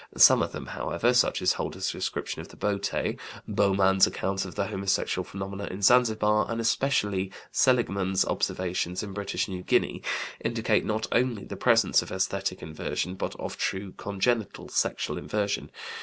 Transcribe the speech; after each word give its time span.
Some 0.17 0.41
of 0.41 0.51
them, 0.51 0.65
however, 0.65 1.13
such 1.13 1.43
as 1.43 1.53
Holder's 1.53 1.91
description 1.91 2.41
of 2.41 2.47
the 2.47 2.57
boté, 2.57 3.19
Baumann's 3.47 4.07
account 4.07 4.45
of 4.45 4.57
homosexual 4.57 5.23
phenomena 5.23 5.65
in 5.67 5.83
Zanzibar, 5.83 6.49
and 6.51 6.59
especially 6.59 7.31
Seligmann's 7.51 8.25
observations 8.25 9.03
in 9.03 9.13
British 9.13 9.47
New 9.47 9.61
Guinea, 9.61 10.01
indicate 10.43 10.85
not 10.85 11.05
only 11.11 11.45
the 11.45 11.55
presence 11.55 12.01
of 12.01 12.11
esthetic 12.11 12.63
inversion 12.63 13.13
but 13.13 13.35
of 13.35 13.57
true 13.57 13.91
congenital 13.95 14.69
sexual 14.69 15.19
inversion. 15.19 15.69